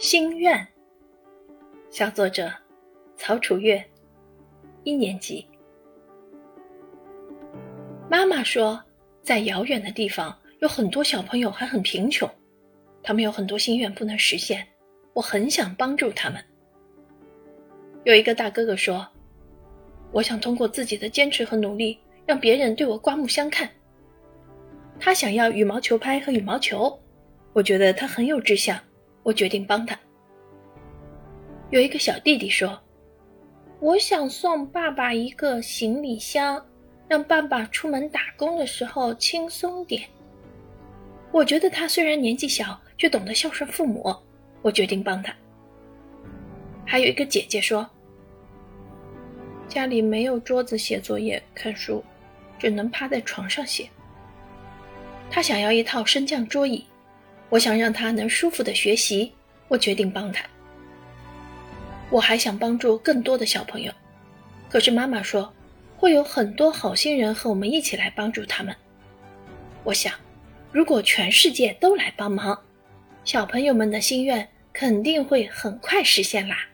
[0.00, 0.66] 心愿，
[1.90, 2.50] 小作者
[3.18, 3.84] 曹楚月，
[4.82, 5.46] 一年级。
[8.08, 8.82] 妈妈说，
[9.22, 12.26] 在遥远的地方有很多小朋友还很贫穷，
[13.02, 14.66] 他们有很多心愿不能实现，
[15.12, 16.42] 我很想帮助他们。
[18.04, 19.06] 有一个大哥哥说，
[20.12, 23.68] 我想通过自己的坚持和努力，让别人对我刮目相看。
[24.98, 26.98] 他想要羽毛球拍和羽毛球，
[27.52, 28.80] 我觉得他很有志向。
[29.22, 29.98] 我决定帮他。
[31.70, 32.80] 有一个小弟弟说
[33.78, 36.64] ：“我想送爸爸一个行李箱，
[37.08, 40.02] 让爸爸出门打工的时候轻松点。”
[41.32, 44.14] 我觉得他虽然年纪小，却懂得孝顺父母。
[44.62, 45.32] 我决定帮他。
[46.84, 47.88] 还有一个姐姐说
[49.68, 52.02] ：“家里没有桌子写作业、看书，
[52.58, 53.88] 只能趴在床上写。”
[55.30, 56.84] 她想要一套升降桌椅。
[57.50, 59.32] 我想让他能舒服的学习，
[59.68, 60.44] 我决定帮他。
[62.08, 63.92] 我还想帮助更多的小朋友，
[64.68, 65.52] 可是妈妈说
[65.96, 68.74] 会有很多好心人和我们一起来帮助他们。
[69.82, 70.14] 我想，
[70.72, 72.58] 如果全世界都来帮忙，
[73.24, 76.66] 小朋友们的心愿肯定会很快实现啦。